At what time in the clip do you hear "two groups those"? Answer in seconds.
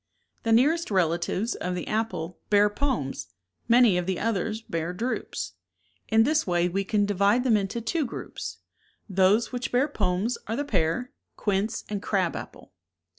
7.81-9.51